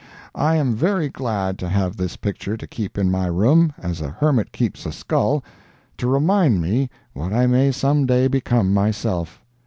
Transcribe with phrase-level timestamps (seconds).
[0.33, 4.09] I am very glad to have this picture to keep in my room, as a
[4.09, 5.43] hermit keeps a skull,
[5.99, 9.43] to remind me what I may some day become myself.